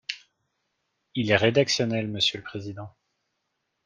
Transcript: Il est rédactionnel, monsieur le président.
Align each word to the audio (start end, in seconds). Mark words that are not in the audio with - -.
Il 1.13 1.29
est 1.29 1.35
rédactionnel, 1.35 2.07
monsieur 2.07 2.39
le 2.39 2.43
président. 2.43 2.91